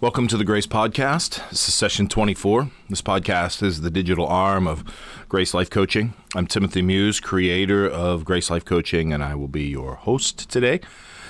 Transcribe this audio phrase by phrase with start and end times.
[0.00, 1.46] Welcome to the Grace Podcast.
[1.50, 2.70] This is session 24.
[2.88, 4.82] This podcast is the digital arm of
[5.28, 6.14] Grace Life Coaching.
[6.34, 10.80] I'm Timothy Muse, creator of Grace Life Coaching, and I will be your host today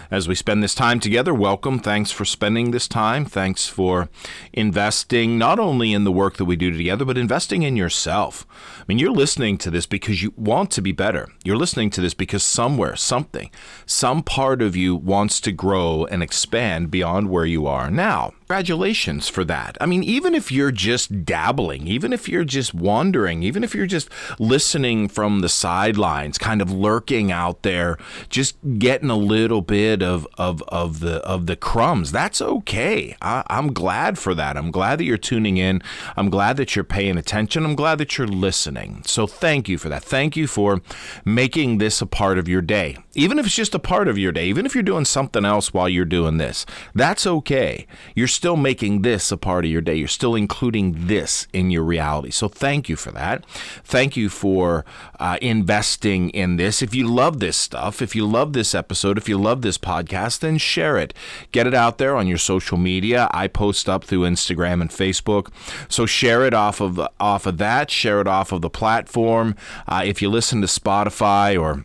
[0.09, 1.35] as we spend this time together.
[1.35, 1.81] Welcome.
[1.81, 3.25] Thanks for spending this time.
[3.25, 4.09] Thanks for
[4.53, 8.47] investing not only in the work that we do together, but investing in yourself.
[8.79, 11.29] I mean, you're listening to this because you want to be better.
[11.43, 13.51] You're listening to this because somewhere, something,
[13.85, 18.33] some part of you wants to grow and expand beyond where you are now.
[18.51, 19.79] Congratulations for that.
[19.81, 23.87] I mean, even if you're just dabbling, even if you're just wandering, even if you're
[23.87, 24.09] just
[24.41, 27.97] listening from the sidelines, kind of lurking out there,
[28.29, 33.15] just getting a little bit of of, of the of the crumbs, that's okay.
[33.23, 34.57] I, I'm glad for that.
[34.57, 35.81] I'm glad that you're tuning in.
[36.17, 37.65] I'm glad that you're paying attention.
[37.65, 39.05] I'm glad that you're listening.
[39.07, 40.03] So thank you for that.
[40.03, 40.83] Thank you for
[41.25, 42.97] making this a part of your day.
[43.15, 45.73] Even if it's just a part of your day, even if you're doing something else
[45.73, 47.87] while you're doing this, that's okay.
[48.17, 49.95] You're still making this a part of your day.
[49.95, 52.31] You're still including this in your reality.
[52.31, 53.45] So thank you for that.
[53.85, 54.87] Thank you for
[55.19, 56.81] uh, investing in this.
[56.81, 60.39] If you love this stuff, if you love this episode, if you love this podcast,
[60.39, 61.13] then share it.
[61.53, 63.29] Get it out there on your social media.
[63.31, 65.53] I post up through Instagram and Facebook.
[65.91, 67.91] So share it off of off of that.
[67.91, 69.55] Share it off of the platform.
[69.87, 71.85] Uh, if you listen to Spotify or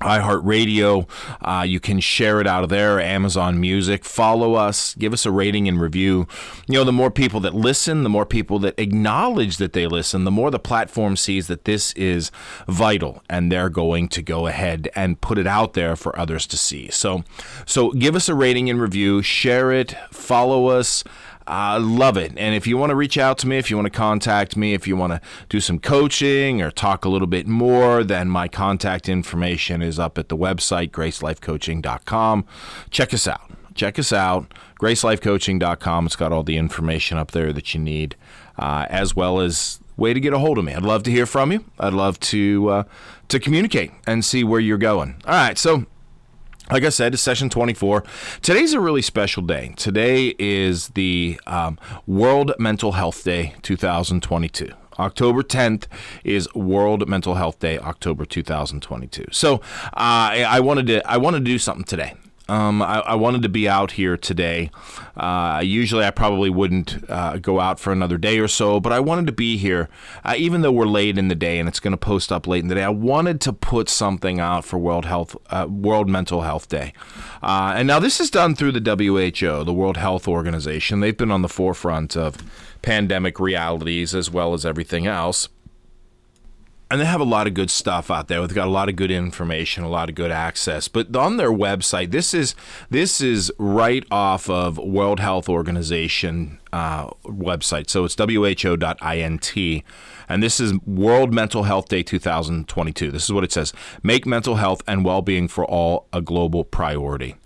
[0.00, 1.08] iHeartRadio.
[1.40, 4.04] Uh, you can share it out of there, Amazon Music.
[4.04, 6.26] Follow us, give us a rating and review.
[6.66, 10.24] You know, the more people that listen, the more people that acknowledge that they listen,
[10.24, 12.30] the more the platform sees that this is
[12.66, 16.56] vital and they're going to go ahead and put it out there for others to
[16.56, 16.90] see.
[16.90, 17.24] So,
[17.66, 21.04] so give us a rating and review, share it, follow us.
[21.46, 22.32] I love it.
[22.36, 24.74] And if you want to reach out to me, if you want to contact me,
[24.74, 28.46] if you want to do some coaching or talk a little bit more, then my
[28.46, 32.44] contact information is up at the website, gracelifecoaching.com.
[32.90, 33.50] Check us out.
[33.74, 36.06] Check us out, gracelifecoaching.com.
[36.06, 38.16] It's got all the information up there that you need,
[38.58, 40.74] uh, as well as way to get a hold of me.
[40.74, 41.64] I'd love to hear from you.
[41.78, 42.82] I'd love to uh,
[43.28, 45.16] to communicate and see where you're going.
[45.24, 45.86] All right, so
[46.70, 48.04] like I said, it's session 24.
[48.42, 49.74] Today's a really special day.
[49.76, 54.72] Today is the um, World Mental Health Day 2022.
[54.98, 55.86] October 10th
[56.24, 59.26] is World Mental Health Day, October 2022.
[59.30, 59.60] So uh,
[59.94, 62.14] I, I wanted to I wanted to do something today.
[62.50, 64.72] Um, I, I, wanted to be out here today.
[65.16, 68.98] Uh, usually, I probably wouldn't uh, go out for another day or so, but I
[68.98, 69.88] wanted to be here,
[70.24, 72.62] uh, even though we're late in the day and it's going to post up late
[72.64, 72.82] in the day.
[72.82, 76.92] I wanted to put something out for World Health, uh, World Mental Health Day,
[77.40, 80.98] uh, and now this is done through the WHO, the World Health Organization.
[80.98, 82.36] They've been on the forefront of
[82.82, 85.48] pandemic realities as well as everything else
[86.90, 88.40] and they have a lot of good stuff out there.
[88.40, 90.88] They've got a lot of good information, a lot of good access.
[90.88, 92.56] But on their website, this is
[92.90, 97.88] this is right off of World Health Organization uh, website.
[97.88, 99.84] So it's who.int,
[100.28, 103.10] and this is World Mental Health Day 2022.
[103.12, 107.36] This is what it says: Make mental health and well-being for all a global priority.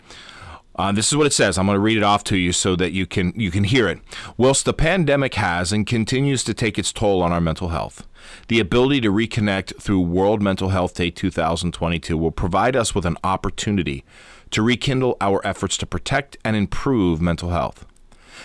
[0.77, 1.57] Uh, this is what it says.
[1.57, 3.89] I'm going to read it off to you so that you can you can hear
[3.89, 4.01] it.
[4.37, 8.07] Whilst the pandemic has and continues to take its toll on our mental health,
[8.49, 13.17] the ability to reconnect through World Mental Health Day 2022 will provide us with an
[13.23, 14.05] opportunity
[14.51, 17.87] to rekindle our efforts to protect and improve mental health.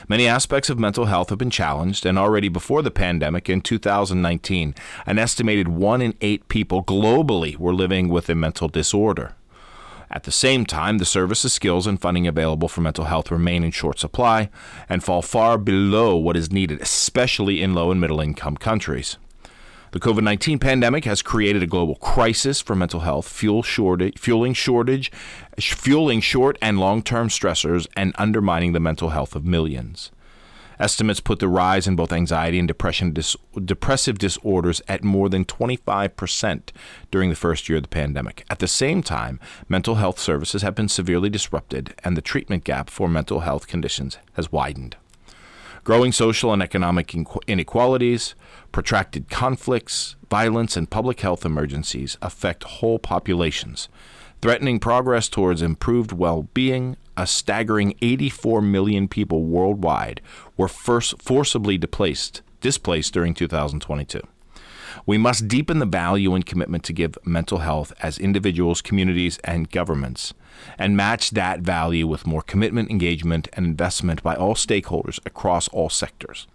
[0.08, 4.76] Many aspects of mental health have been challenged, and already before the pandemic in 2019,
[5.06, 9.34] an estimated one in eight people globally were living with a mental disorder.
[10.12, 13.72] At the same time, the services, skills, and funding available for mental health remain in
[13.72, 14.50] short supply
[14.88, 19.18] and fall far below what is needed, especially in low and middle income countries.
[19.92, 24.54] The COVID 19 pandemic has created a global crisis for mental health, fuel shortage, fueling
[24.54, 25.12] shortage,
[25.60, 30.12] fueling short and long term stressors, and undermining the mental health of millions.
[30.80, 33.36] Estimates put the rise in both anxiety and depression dis-
[33.66, 36.70] depressive disorders at more than 25%
[37.12, 38.46] during the first year of the pandemic.
[38.50, 42.90] At the same time, mental health services have been severely disrupted and the treatment gap
[42.90, 44.96] for mental health conditions has widened.
[45.84, 47.16] Growing social and economic
[47.48, 48.36] inequalities,
[48.72, 53.90] protracted conflicts, violence, and public health emergencies affect whole populations,
[54.42, 60.22] threatening progress towards improved well being, a staggering 84 million people worldwide
[60.56, 64.22] were first forcibly displaced, displaced during 2022.
[65.06, 69.70] We must deepen the value and commitment to give mental health as individuals, communities, and
[69.70, 70.34] governments,
[70.78, 75.90] and match that value with more commitment, engagement, and investment by all stakeholders across all
[75.90, 76.48] sectors.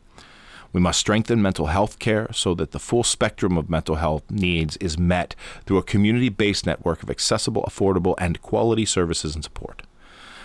[0.72, 4.78] We must strengthen mental health care so that the full spectrum of mental health needs
[4.78, 9.82] is met through a community based network of accessible, affordable, and quality services and support.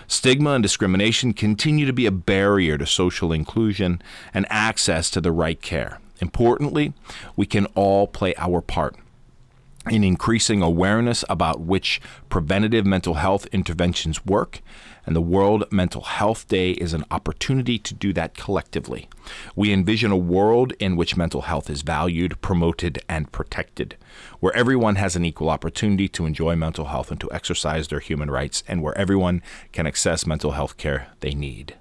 [0.09, 4.01] Stigma and discrimination continue to be a barrier to social inclusion
[4.33, 5.99] and access to the right care.
[6.19, 6.93] Importantly,
[7.35, 8.95] we can all play our part
[9.87, 14.61] in increasing awareness about which preventative mental health interventions work,
[15.09, 19.09] and the World Mental Health Day is an opportunity to do that collectively.
[19.55, 23.97] We envision a world in which mental health is valued, promoted, and protected,
[24.39, 28.29] where everyone has an equal opportunity to enjoy mental health and to exercise their human
[28.29, 29.41] rights, and where everyone
[29.71, 31.73] can access mental health care they need.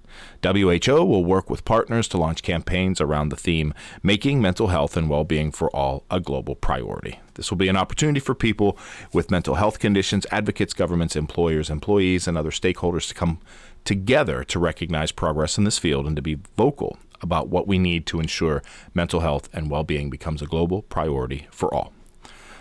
[0.43, 5.09] WHO will work with partners to launch campaigns around the theme Making Mental Health and
[5.09, 7.21] Well-Being for All a Global Priority.
[7.35, 8.79] This will be an opportunity for people
[9.13, 13.41] with mental health conditions, advocates, governments, employers, employees, and other stakeholders to come
[13.85, 18.07] together to recognize progress in this field and to be vocal about what we need
[18.07, 18.63] to ensure
[18.95, 21.93] mental health and well-being becomes a global priority for all.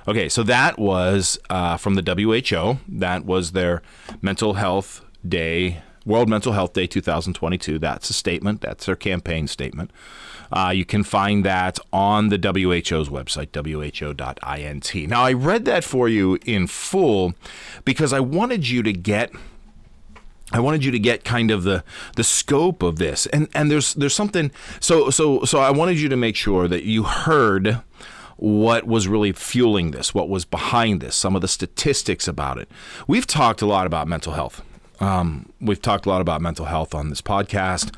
[0.07, 2.79] Okay, so that was uh, from the WHO.
[2.87, 3.81] That was their
[4.21, 7.79] mental health day World Mental Health Day 2022.
[7.79, 8.61] That's a statement.
[8.61, 9.91] That's their campaign statement.
[10.51, 15.09] Uh, you can find that on the WHO's website, who.int.
[15.09, 17.33] Now, I read that for you in full
[17.83, 19.31] because I wanted you to get.
[20.53, 21.83] I wanted you to get kind of the
[22.15, 24.49] the scope of this, and and there's there's something.
[24.79, 27.81] So so so I wanted you to make sure that you heard
[28.37, 32.69] what was really fueling this, what was behind this, some of the statistics about it.
[33.07, 34.61] We've talked a lot about mental health
[34.99, 37.93] um, we've talked a lot about mental health on this podcast,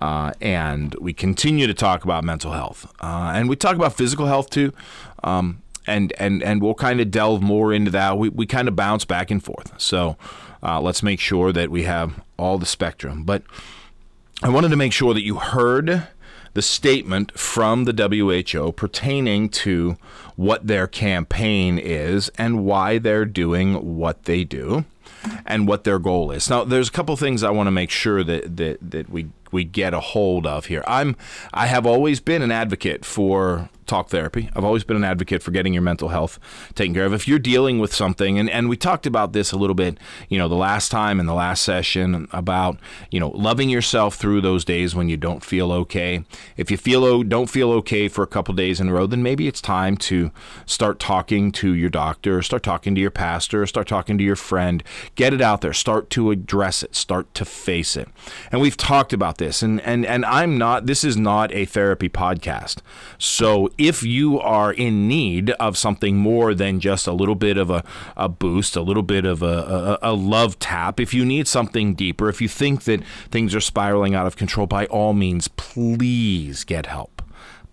[0.00, 4.26] uh, and we continue to talk about mental health, uh, and we talk about physical
[4.26, 4.72] health too.
[5.22, 8.16] Um, and and and we'll kind of delve more into that.
[8.16, 9.78] We we kind of bounce back and forth.
[9.78, 10.16] So
[10.62, 13.24] uh, let's make sure that we have all the spectrum.
[13.24, 13.42] But
[14.42, 16.08] I wanted to make sure that you heard
[16.54, 19.96] the statement from the WHO pertaining to
[20.36, 24.84] what their campaign is and why they're doing what they do
[25.46, 26.48] and what their goal is.
[26.48, 29.64] Now, there's a couple things I want to make sure that that that we we
[29.64, 30.84] get a hold of here.
[30.86, 31.16] I'm
[31.54, 34.50] I have always been an advocate for talk therapy.
[34.54, 36.38] I've always been an advocate for getting your mental health
[36.74, 37.12] taken care of.
[37.12, 39.98] If you're dealing with something, and, and we talked about this a little bit,
[40.28, 42.78] you know, the last time in the last session about,
[43.10, 46.24] you know, loving yourself through those days when you don't feel okay.
[46.56, 49.46] If you feel don't feel okay for a couple days in a row, then maybe
[49.46, 50.30] it's time to
[50.66, 54.82] start talking to your doctor, start talking to your pastor, start talking to your friend.
[55.14, 55.72] Get it out there.
[55.72, 56.94] Start to address it.
[56.94, 58.08] Start to face it.
[58.50, 60.86] And we've talked about this, and and and I'm not.
[60.86, 62.78] This is not a therapy podcast,
[63.18, 67.70] so if you are in need of something more than just a little bit of
[67.70, 67.84] a,
[68.16, 71.94] a boost, a little bit of a, a, a love tap, if you need something
[71.94, 76.64] deeper, if you think that things are spiraling out of control, by all means, please
[76.64, 77.23] get help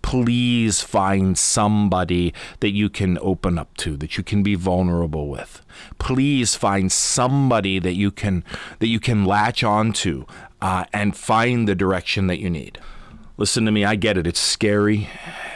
[0.02, 5.62] please find somebody that you can open up to that you can be vulnerable with.
[5.98, 8.44] Please find somebody that you can
[8.78, 10.26] that you can latch onto
[10.60, 12.78] uh, and find the direction that you need.
[13.38, 14.26] Listen to me i get it.
[14.26, 15.08] It's scary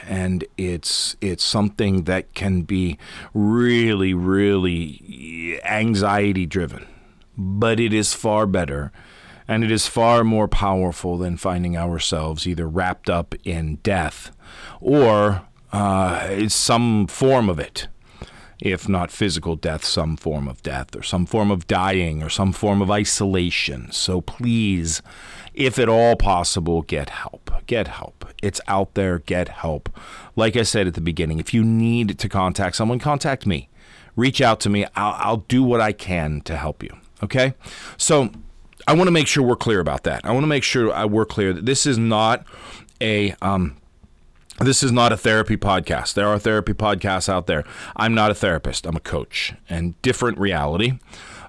[0.08, 2.98] and it's it's something that can be
[3.34, 6.86] really really anxiety driven
[7.36, 8.92] but it is far better
[9.48, 14.30] and it is far more powerful than finding ourselves either wrapped up in death
[14.80, 17.88] or uh, some form of it
[18.58, 22.54] if not physical death, some form of death, or some form of dying, or some
[22.54, 23.92] form of isolation.
[23.92, 25.02] So please
[25.56, 27.50] if at all possible, get help.
[27.66, 28.26] Get help.
[28.42, 29.20] It's out there.
[29.20, 29.88] Get help.
[30.36, 33.70] Like I said at the beginning, if you need to contact someone, contact me.
[34.16, 34.84] Reach out to me.
[34.94, 36.94] I'll, I'll do what I can to help you.
[37.22, 37.54] Okay?
[37.96, 38.30] So
[38.86, 40.24] I want to make sure we're clear about that.
[40.24, 42.44] I want to make sure we're clear that this is not
[43.00, 43.34] a.
[43.40, 43.78] Um,
[44.58, 46.14] this is not a therapy podcast.
[46.14, 47.64] There are therapy podcasts out there.
[47.94, 48.86] I'm not a therapist.
[48.86, 50.98] I'm a coach and different reality.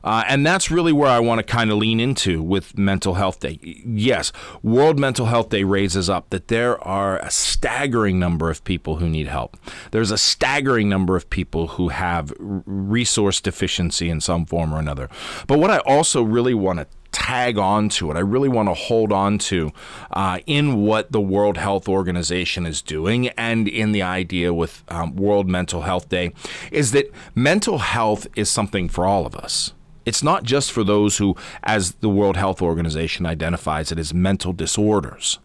[0.04, 3.42] Uh, and that's really where I want to kind of lean into with Mental Health
[3.42, 3.60] Day.
[3.62, 4.32] Yes,
[4.64, 9.10] World Mental Health Day raises up that there are a staggering number of people who
[9.10, 9.58] need help.
[9.92, 15.10] There's a staggering number of people who have resource deficiency in some form or another.
[15.46, 16.88] But what I also really want to
[17.28, 18.16] tag on to it.
[18.16, 19.74] I really want to hold on to
[20.12, 25.14] uh, in what the World Health Organization is doing and in the idea with um,
[25.18, 26.32] World Mental Health Day
[26.72, 29.74] is that mental health is something for all of us.
[30.06, 34.54] It's not just for those who, as the World Health Organization identifies it, as mental
[34.54, 35.38] disorders.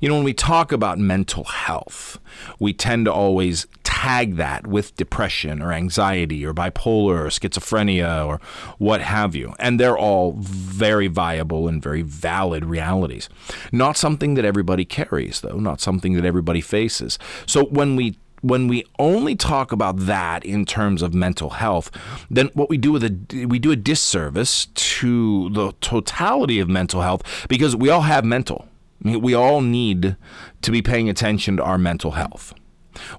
[0.00, 2.18] You know, when we talk about mental health,
[2.58, 8.40] we tend to always tag that with depression or anxiety or bipolar or schizophrenia or
[8.78, 9.54] what have you.
[9.58, 13.28] And they're all very viable and very valid realities.
[13.72, 17.18] Not something that everybody carries, though, not something that everybody faces.
[17.46, 21.90] So when we when we only talk about that in terms of mental health,
[22.30, 27.02] then what we do with a we do a disservice to the totality of mental
[27.02, 28.68] health because we all have mental.
[29.02, 30.16] We all need
[30.62, 32.54] to be paying attention to our mental health.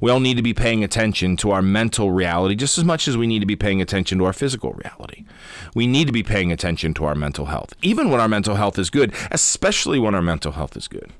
[0.02, 3.16] We all need to be paying attention to our mental reality just as much as
[3.16, 5.26] we need to be paying attention to our physical reality.
[5.74, 8.78] We need to be paying attention to our mental health, even when our mental health
[8.78, 11.12] is good, especially when our mental health is good.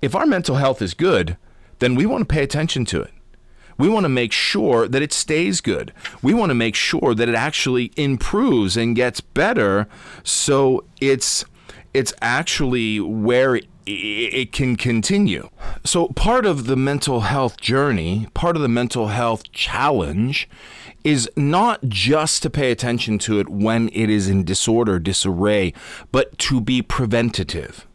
[0.00, 1.36] If our mental health is good,
[1.80, 3.12] then we want to pay attention to it.
[3.76, 5.92] We want to make sure that it stays good.
[6.22, 9.88] We want to make sure that it actually improves and gets better
[10.22, 11.44] so it's
[11.92, 15.48] it's actually where it, it can continue.
[15.84, 20.48] So part of the mental health journey, part of the mental health challenge
[21.02, 25.74] is not just to pay attention to it when it is in disorder, disarray,
[26.12, 27.86] but to be preventative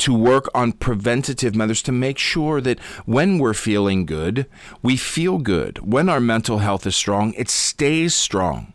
[0.00, 4.46] to work on preventative measures to make sure that when we're feeling good,
[4.82, 5.78] we feel good.
[5.80, 8.72] When our mental health is strong, it stays strong.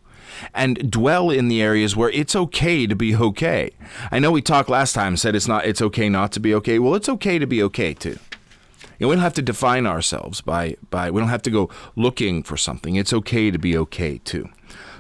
[0.54, 3.72] And dwell in the areas where it's okay to be okay.
[4.12, 6.80] I know we talked last time, said it's not it's okay not to be okay.
[6.80, 8.18] Well, it's okay to be okay too.
[8.98, 11.70] You know, we don't have to define ourselves by by we don't have to go
[11.96, 12.96] looking for something.
[12.96, 14.50] It's okay to be okay too.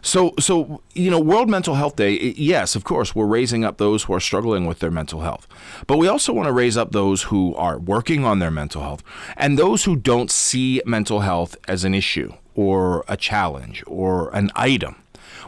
[0.05, 2.11] So, so you know, World Mental Health Day.
[2.37, 5.47] Yes, of course, we're raising up those who are struggling with their mental health,
[5.87, 9.01] but we also want to raise up those who are working on their mental health
[9.35, 14.51] and those who don't see mental health as an issue or a challenge or an
[14.55, 14.95] item.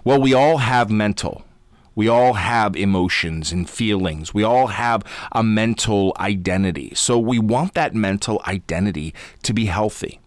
[0.08, 1.44] Well, we all have mental.
[1.94, 4.34] We all have emotions and feelings.
[4.34, 6.94] We all have a mental identity.
[6.96, 10.22] So we want that mental identity to be healthy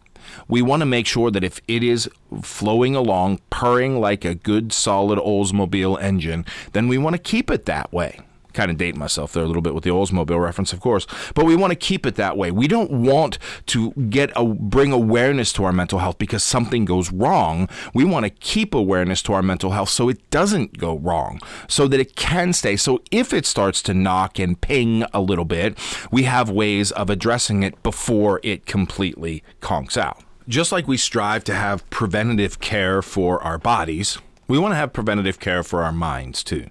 [0.47, 2.09] we want to make sure that if it is
[2.43, 7.65] flowing along, purring like a good solid Oldsmobile engine, then we want to keep it
[7.65, 8.21] that way
[8.53, 11.45] kind of date myself there a little bit with the Oldsmobile reference, of course, but
[11.45, 12.51] we want to keep it that way.
[12.51, 17.13] We don't want to get a bring awareness to our mental health because something goes
[17.13, 17.69] wrong.
[17.95, 21.87] We want to keep awareness to our mental health so it doesn't go wrong, so
[21.89, 22.77] that it can stay.
[22.77, 25.79] So if it starts to knock and ping a little bit,
[26.11, 30.23] we have ways of addressing it before it completely conks out.
[30.49, 34.93] Just like we strive to have preventative care for our bodies, we want to have
[34.93, 36.71] preventative care for our minds too.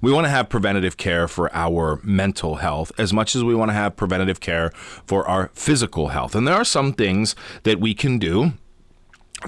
[0.00, 3.70] We want to have preventative care for our mental health as much as we want
[3.70, 4.70] to have preventative care
[5.04, 6.34] for our physical health.
[6.34, 8.52] And there are some things that we can do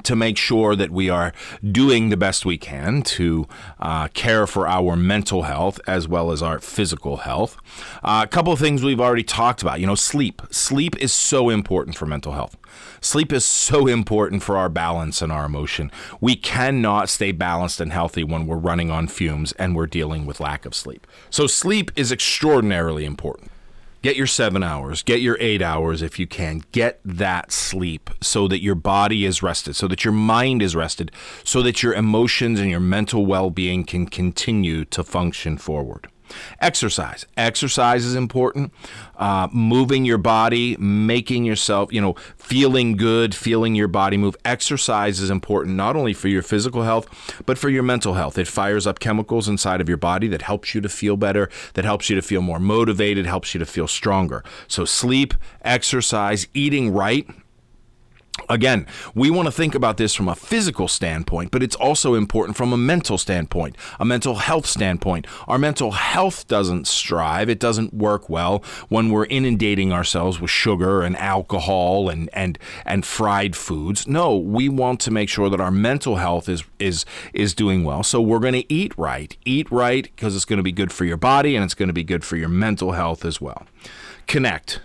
[0.03, 1.33] to make sure that we are
[1.71, 3.47] doing the best we can to
[3.79, 7.57] uh, care for our mental health as well as our physical health.
[8.03, 9.81] Uh, a couple of things we've already talked about.
[9.81, 10.43] You know, sleep.
[10.51, 12.57] Sleep is so important for mental health.
[13.01, 15.91] Sleep is so important for our balance and our emotion.
[16.21, 20.41] We cannot stay balanced and healthy when we're running on fumes and we're dealing with
[20.41, 21.07] lack of sleep.
[21.31, 23.52] So, sleep is extraordinarily important.
[24.03, 26.65] Get your seven hours, get your eight hours if you can.
[26.73, 31.13] Get that sleep so that your body is rested, so that your mind is rested,
[31.45, 36.09] so that your emotions and your mental well being can continue to function forward.
[36.61, 37.27] Exercise.
[37.37, 38.73] Exercise is important.
[39.17, 44.37] Uh, moving your body, making yourself, you know, feeling good, feeling your body move.
[44.45, 47.07] Exercise is important not only for your physical health,
[47.47, 48.37] but for your mental health.
[48.39, 51.85] It fires up chemicals inside of your body that helps you to feel better, that
[51.85, 54.43] helps you to feel more motivated, helps you to feel stronger.
[54.67, 55.35] So, sleep,
[55.65, 57.29] exercise, eating right
[58.49, 62.57] Again, we want to think about this from a physical standpoint, but it's also important
[62.57, 65.27] from a mental standpoint, a mental health standpoint.
[65.47, 71.03] Our mental health doesn't strive, it doesn't work well when we're inundating ourselves with sugar
[71.03, 74.07] and alcohol and and and fried foods.
[74.07, 78.03] No, we want to make sure that our mental health is is is doing well.
[78.03, 79.37] So we're going to eat right.
[79.45, 81.95] Eat right because it's going to be good for your body and it's going to
[81.95, 83.67] be good for your mental health as well.
[84.27, 84.81] Connect.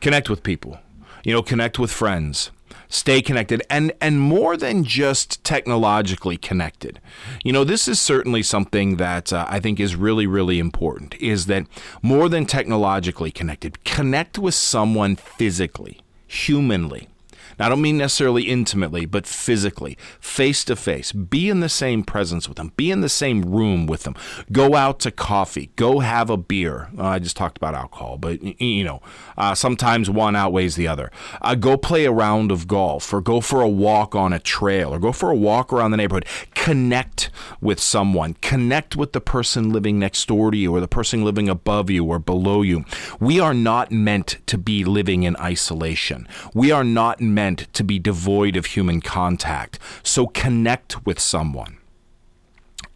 [0.00, 0.78] Connect with people.
[1.24, 2.50] You know, connect with friends
[2.88, 7.00] stay connected and and more than just technologically connected.
[7.44, 11.46] You know this is certainly something that uh, i think is really really important is
[11.46, 11.66] that
[12.02, 17.08] more than technologically connected connect with someone physically humanly
[17.58, 21.12] now, I don't mean necessarily intimately, but physically, face to face.
[21.12, 22.72] Be in the same presence with them.
[22.76, 24.14] Be in the same room with them.
[24.52, 25.70] Go out to coffee.
[25.76, 26.90] Go have a beer.
[26.98, 29.00] Uh, I just talked about alcohol, but you know,
[29.38, 31.10] uh, sometimes one outweighs the other.
[31.40, 34.92] Uh, go play a round of golf, or go for a walk on a trail,
[34.92, 36.26] or go for a walk around the neighborhood.
[36.54, 38.34] Connect with someone.
[38.42, 42.04] Connect with the person living next door to you, or the person living above you
[42.04, 42.84] or below you.
[43.18, 46.28] We are not meant to be living in isolation.
[46.52, 49.78] We are not meant meant to be devoid of human contact.
[50.02, 51.78] So connect with someone.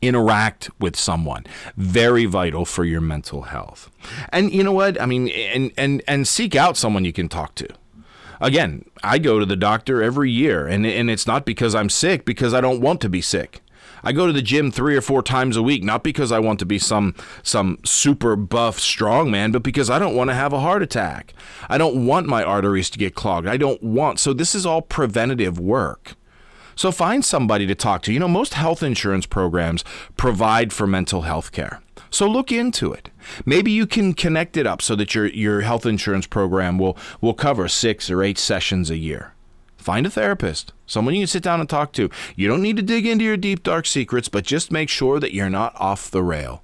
[0.02, 1.44] Interact with someone.
[1.76, 3.90] Very vital for your mental health.
[4.30, 5.00] And you know what?
[5.00, 7.68] I mean, and and and seek out someone you can talk to.
[8.40, 12.24] Again, I go to the doctor every year, and, and it's not because I'm sick,
[12.24, 13.60] because I don't want to be sick.
[14.02, 16.58] I go to the gym three or four times a week, not because I want
[16.60, 20.60] to be some some super buff strongman, but because I don't want to have a
[20.60, 21.34] heart attack.
[21.68, 23.46] I don't want my arteries to get clogged.
[23.46, 24.18] I don't want.
[24.18, 26.14] So this is all preventative work.
[26.76, 28.12] So find somebody to talk to.
[28.12, 29.84] You know, most health insurance programs
[30.16, 31.82] provide for mental health care.
[32.08, 33.10] So look into it.
[33.44, 37.34] Maybe you can connect it up so that your, your health insurance program will, will
[37.34, 39.34] cover six or eight sessions a year.
[39.80, 42.10] Find a therapist, someone you can sit down and talk to.
[42.36, 45.32] You don't need to dig into your deep, dark secrets, but just make sure that
[45.32, 46.62] you're not off the rail.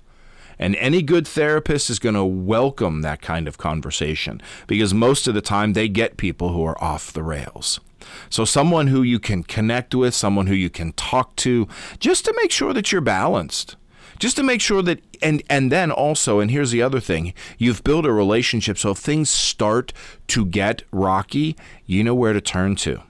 [0.58, 5.35] And any good therapist is going to welcome that kind of conversation because most of
[5.35, 7.80] the time they get people who are off the rails.
[8.28, 11.66] So, someone who you can connect with, someone who you can talk to,
[11.99, 13.76] just to make sure that you're balanced
[14.18, 17.85] just to make sure that and and then also and here's the other thing you've
[17.85, 19.92] built a relationship so if things start
[20.26, 23.02] to get rocky you know where to turn to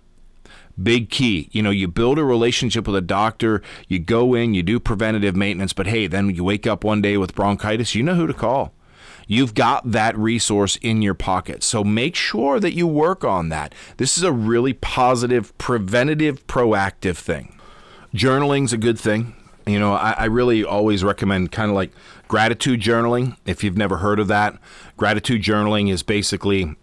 [0.82, 4.62] big key you know you build a relationship with a doctor you go in you
[4.62, 8.14] do preventative maintenance but hey then you wake up one day with bronchitis you know
[8.14, 8.72] who to call
[9.26, 11.64] You've got that resource in your pocket.
[11.64, 13.74] So make sure that you work on that.
[13.96, 17.58] This is a really positive, preventative, proactive thing.
[18.14, 19.34] Journaling's a good thing.
[19.66, 21.90] You know, I, I really always recommend kind of like
[22.28, 23.36] gratitude journaling.
[23.46, 24.58] If you've never heard of that,
[24.96, 26.76] gratitude journaling is basically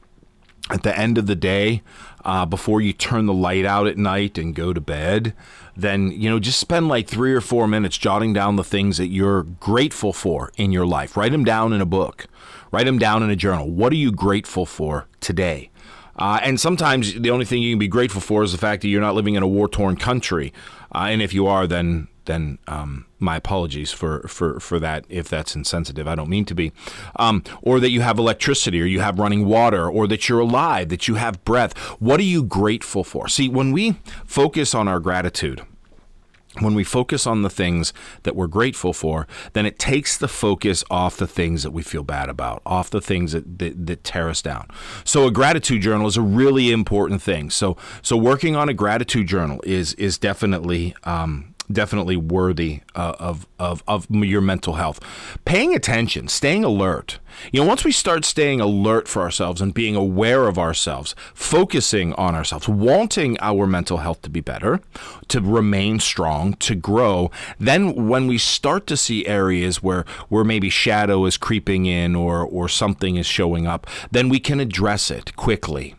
[0.70, 1.82] at the end of the day,
[2.24, 5.34] uh, before you turn the light out at night and go to bed,
[5.76, 9.08] then you know just spend like three or four minutes jotting down the things that
[9.08, 11.18] you're grateful for in your life.
[11.18, 12.28] Write them down in a book.
[12.72, 13.70] Write them down in a journal.
[13.70, 15.70] What are you grateful for today?
[16.16, 18.88] Uh, and sometimes the only thing you can be grateful for is the fact that
[18.88, 20.54] you're not living in a war torn country.
[20.94, 25.28] Uh, and if you are, then then um, my apologies for, for, for that if
[25.28, 26.08] that's insensitive.
[26.08, 26.72] I don't mean to be.
[27.18, 30.90] Um, or that you have electricity, or you have running water, or that you're alive,
[30.90, 31.78] that you have breath.
[32.00, 33.28] What are you grateful for?
[33.28, 35.66] See, when we focus on our gratitude,
[36.60, 40.84] when we focus on the things that we're grateful for, then it takes the focus
[40.90, 44.30] off the things that we feel bad about, off the things that, that, that, tear
[44.30, 44.68] us down.
[45.04, 47.50] So a gratitude journal is a really important thing.
[47.50, 53.48] So so working on a gratitude journal is is definitely um, definitely worthy uh, of,
[53.60, 55.00] of, of your mental health.
[55.46, 57.20] Paying attention, staying alert.
[57.52, 62.14] You know, once we start staying alert for ourselves and being aware of ourselves, focusing
[62.14, 64.80] on ourselves, wanting our mental health to be better,
[65.30, 70.70] to remain strong, to grow, then when we start to see areas where, where maybe
[70.70, 75.36] shadow is creeping in or, or something is showing up, then we can address it
[75.36, 75.96] quickly.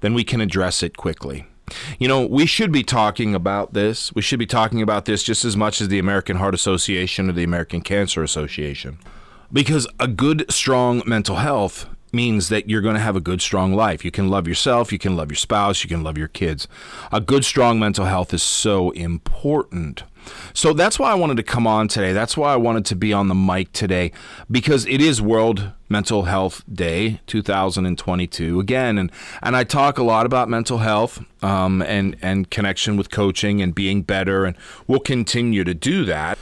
[0.00, 1.46] Then we can address it quickly.
[1.98, 4.14] You know, we should be talking about this.
[4.14, 7.32] We should be talking about this just as much as the American Heart Association or
[7.32, 8.98] the American Cancer Association.
[9.52, 13.72] Because a good, strong mental health means that you're going to have a good, strong
[13.72, 14.04] life.
[14.04, 16.68] You can love yourself, you can love your spouse, you can love your kids.
[17.10, 20.04] A good, strong mental health is so important.
[20.54, 22.12] So that's why I wanted to come on today.
[22.12, 24.12] That's why I wanted to be on the mic today
[24.50, 30.26] because it is World Mental Health Day 2022 again, and and I talk a lot
[30.26, 34.56] about mental health um, and and connection with coaching and being better, and
[34.86, 36.38] we'll continue to do that.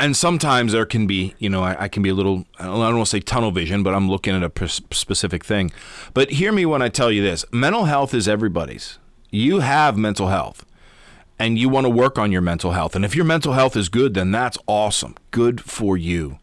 [0.00, 2.80] And sometimes there can be, you know, I, I can be a little, I don't
[2.80, 5.70] want to say tunnel vision, but I'm looking at a specific thing.
[6.14, 8.98] But hear me when I tell you this mental health is everybody's.
[9.30, 10.64] You have mental health
[11.44, 12.96] and you want to work on your mental health.
[12.96, 15.14] And if your mental health is good, then that's awesome.
[15.30, 16.38] Good for you.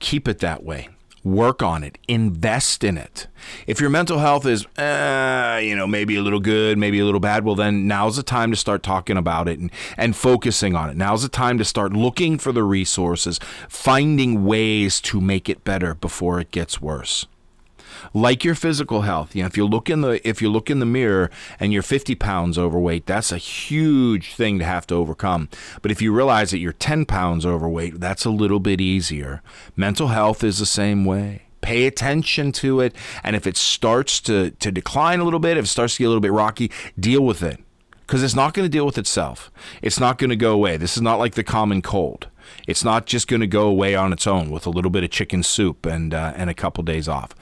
[0.00, 0.88] Keep it that way.
[1.22, 1.98] Work on it.
[2.08, 3.28] Invest in it.
[3.68, 7.20] If your mental health is, uh, you know, maybe a little good, maybe a little
[7.20, 10.90] bad, well, then now's the time to start talking about it and, and focusing on
[10.90, 10.96] it.
[10.96, 15.94] Now's the time to start looking for the resources, finding ways to make it better
[15.94, 17.26] before it gets worse
[18.12, 19.34] like your physical health.
[19.34, 21.82] You know, if you look in the if you look in the mirror and you're
[21.82, 25.48] 50 pounds overweight, that's a huge thing to have to overcome.
[25.82, 29.42] But if you realize that you're 10 pounds overweight, that's a little bit easier.
[29.76, 34.50] Mental health is the same way pay attention to it and if it starts to,
[34.52, 37.22] to decline a little bit if it starts to get a little bit rocky deal
[37.22, 37.58] with it
[38.06, 39.50] because it's not going to deal with itself
[39.82, 42.28] it's not going to go away this is not like the common cold
[42.66, 45.10] it's not just going to go away on its own with a little bit of
[45.10, 47.34] chicken soup and uh, and a couple days off.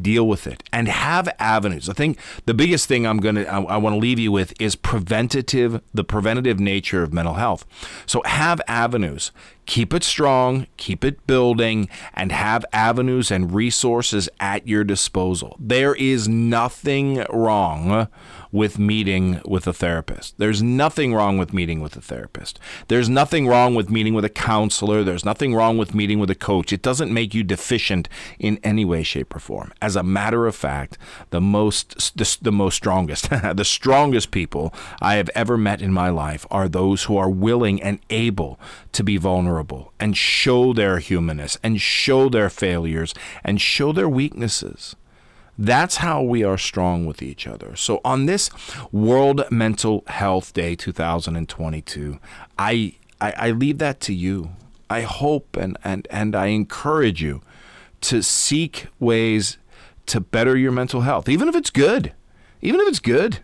[0.00, 1.88] Deal with it and have avenues.
[1.88, 4.76] I think the biggest thing I'm to I, I want to leave you with is
[4.76, 7.64] preventative the preventative nature of mental health.
[8.06, 9.32] So have avenues.
[9.66, 15.56] Keep it strong, keep it building, and have avenues and resources at your disposal.
[15.58, 18.08] There is nothing wrong
[18.52, 20.38] with meeting with a therapist.
[20.38, 22.58] There's nothing wrong with meeting with a therapist.
[22.88, 25.02] There's nothing wrong with meeting with a counselor.
[25.02, 26.72] There's nothing wrong with meeting with a coach.
[26.72, 30.54] It doesn't make you deficient in any way, shape, or form as a matter of
[30.54, 30.98] fact,
[31.30, 36.08] the most the, the most strongest, the strongest people I have ever met in my
[36.08, 38.58] life are those who are willing and able
[38.92, 39.55] to be vulnerable
[39.98, 43.14] and show their humanness and show their failures
[43.44, 44.96] and show their weaknesses.
[45.58, 47.76] That's how we are strong with each other.
[47.76, 48.50] So on this
[48.92, 52.18] World Mental Health Day 2022,
[52.58, 54.50] I I, I leave that to you.
[54.88, 57.42] I hope and, and, and I encourage you
[58.02, 59.58] to seek ways
[60.06, 62.12] to better your mental health, even if it's good.
[62.62, 63.40] Even if it's good,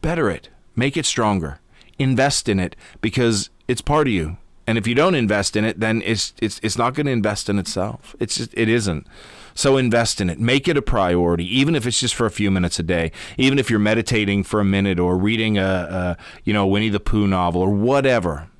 [0.00, 1.60] better it, make it stronger,
[1.98, 4.36] invest in it because it's part of you.
[4.68, 7.48] And if you don't invest in it, then it's it's it's not going to invest
[7.48, 8.14] in itself.
[8.20, 9.06] It's just, it isn't.
[9.54, 10.38] So invest in it.
[10.38, 13.10] Make it a priority, even if it's just for a few minutes a day.
[13.38, 17.00] Even if you're meditating for a minute or reading a, a you know Winnie the
[17.00, 18.50] Pooh novel or whatever.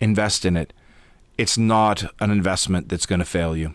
[0.00, 0.72] Invest in it.
[1.38, 3.72] It's not an investment that's going to fail you.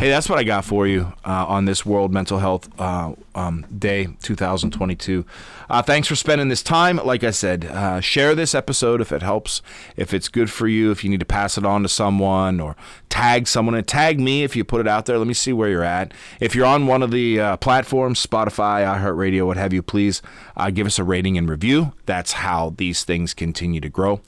[0.00, 3.66] Hey, that's what I got for you uh, on this World Mental Health uh, um,
[3.78, 5.26] Day 2022.
[5.68, 6.96] Uh, thanks for spending this time.
[6.96, 9.60] Like I said, uh, share this episode if it helps,
[9.98, 12.76] if it's good for you, if you need to pass it on to someone or
[13.10, 15.18] tag someone and tag me if you put it out there.
[15.18, 16.14] Let me see where you're at.
[16.40, 20.22] If you're on one of the uh, platforms, Spotify, iHeartRadio, what have you, please
[20.56, 21.92] uh, give us a rating and review.
[22.06, 24.22] That's how these things continue to grow.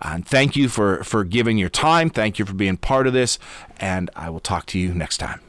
[0.00, 2.10] And thank you for, for giving your time.
[2.10, 3.38] Thank you for being part of this.
[3.78, 5.40] And I will talk to you next time.